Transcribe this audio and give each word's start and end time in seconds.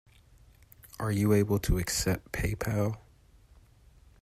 Are 0.99 1.11
you 1.11 1.31
able 1.33 1.59
to 1.59 1.77
accept 1.77 2.31
Paypal? 2.31 2.97